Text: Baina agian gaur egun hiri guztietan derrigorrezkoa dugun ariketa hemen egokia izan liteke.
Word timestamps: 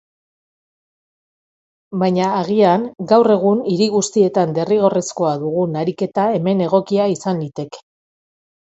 Baina 2.03 2.31
agian 2.39 2.87
gaur 3.13 3.31
egun 3.35 3.63
hiri 3.73 3.91
guztietan 3.99 4.57
derrigorrezkoa 4.59 5.39
dugun 5.47 5.81
ariketa 5.85 6.29
hemen 6.37 6.67
egokia 6.71 7.09
izan 7.21 7.47
liteke. 7.47 7.89